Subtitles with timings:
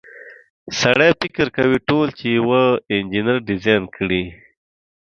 [0.79, 2.61] سړی فکر کوي ټول چې یوه
[2.95, 4.23] انجنیر ډیزاین کړي.